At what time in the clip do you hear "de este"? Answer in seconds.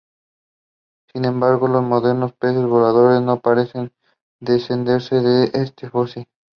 5.03-5.91